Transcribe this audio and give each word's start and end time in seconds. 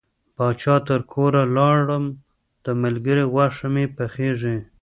د 0.27 0.29
پاچا 0.37 0.75
تر 0.89 1.01
کوره 1.13 1.41
لاړم 1.57 2.05
د 2.65 2.67
ملګري 2.83 3.23
غوښه 3.33 3.67
مې 3.73 3.85
پخیږي. 3.97 4.57